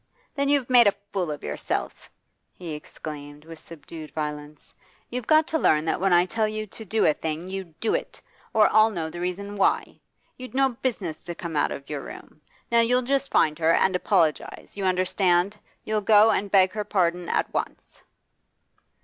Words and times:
'Then 0.33 0.49
you've 0.49 0.67
made 0.67 0.87
a 0.87 0.95
fool 1.13 1.29
of 1.29 1.43
yourself!' 1.43 2.09
he 2.53 2.71
exclaimed 2.73 3.45
with 3.45 3.59
subdued 3.59 4.09
violence. 4.15 4.73
'You've 5.11 5.27
got 5.27 5.45
to 5.49 5.59
learn 5.59 5.85
that 5.85 6.01
when 6.01 6.11
I 6.11 6.25
tell 6.25 6.47
you 6.47 6.65
to 6.65 6.83
do 6.83 7.05
a 7.05 7.13
thing 7.13 7.51
you 7.51 7.65
do 7.79 7.93
it 7.93 8.19
or 8.51 8.67
I'll 8.73 8.89
know 8.89 9.11
the 9.11 9.19
reason 9.19 9.57
why! 9.57 9.99
You'd 10.37 10.55
no 10.55 10.69
business 10.69 11.21
to 11.25 11.35
come 11.35 11.55
out 11.55 11.71
of 11.71 11.87
your 11.87 12.01
room. 12.01 12.41
Now 12.71 12.79
you'll 12.79 13.03
just 13.03 13.29
find 13.29 13.59
her 13.59 13.73
and 13.73 13.95
apologise. 13.95 14.75
You 14.75 14.85
understand? 14.85 15.57
You'll 15.83 16.01
go 16.01 16.31
and 16.31 16.49
beg 16.49 16.71
her 16.71 16.83
pardon 16.83 17.29
at 17.29 17.53
once. 17.53 18.01